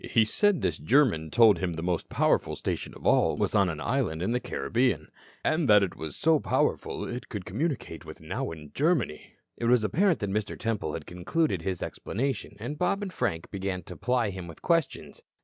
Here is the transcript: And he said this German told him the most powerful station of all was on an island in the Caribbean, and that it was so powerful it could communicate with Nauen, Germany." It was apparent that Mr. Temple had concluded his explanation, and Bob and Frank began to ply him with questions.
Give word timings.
And 0.03 0.09
he 0.09 0.25
said 0.25 0.61
this 0.61 0.79
German 0.79 1.29
told 1.29 1.59
him 1.59 1.73
the 1.73 1.83
most 1.83 2.09
powerful 2.09 2.55
station 2.55 2.95
of 2.95 3.05
all 3.05 3.37
was 3.37 3.53
on 3.53 3.69
an 3.69 3.79
island 3.79 4.23
in 4.23 4.31
the 4.31 4.39
Caribbean, 4.39 5.11
and 5.43 5.69
that 5.69 5.83
it 5.83 5.95
was 5.95 6.15
so 6.15 6.39
powerful 6.39 7.07
it 7.07 7.29
could 7.29 7.45
communicate 7.45 8.03
with 8.03 8.19
Nauen, 8.19 8.71
Germany." 8.73 9.35
It 9.57 9.65
was 9.65 9.83
apparent 9.83 10.17
that 10.21 10.31
Mr. 10.31 10.57
Temple 10.57 10.93
had 10.95 11.05
concluded 11.05 11.61
his 11.61 11.83
explanation, 11.83 12.55
and 12.59 12.79
Bob 12.79 13.03
and 13.03 13.13
Frank 13.13 13.51
began 13.51 13.83
to 13.83 13.95
ply 13.95 14.31
him 14.31 14.47
with 14.47 14.63
questions. 14.63 15.21